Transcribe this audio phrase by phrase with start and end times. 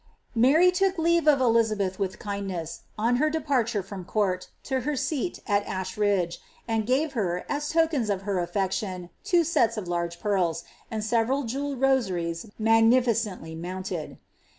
[0.33, 5.37] Mary look leave of Elizabeth with kmdni»s, on her departure from court, to her seat
[5.45, 7.45] at Aabridge, and gave ber.
[7.47, 13.55] as lukeiis of her aflecuon, two acts of large pearls,' and severul jewelled rosariea magiiiticently
[13.55, 14.17] mounted.